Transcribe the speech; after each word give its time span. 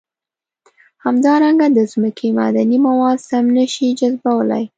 همدارنګه 1.05 1.67
د 1.77 1.79
ځمکې 1.91 2.27
معدني 2.37 2.77
مواد 2.85 3.19
سم 3.29 3.45
نه 3.57 3.65
شي 3.73 3.87
جذبولی. 3.99 4.63